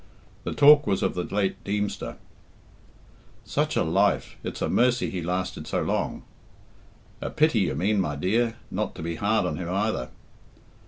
[0.45, 2.17] The talk was of the late Deemster.
[3.45, 4.35] "Such a life!
[4.43, 6.23] It's a mercy he lasted so long!"
[7.21, 10.09] "A pity, you mean, my dear, not to be hard on him either."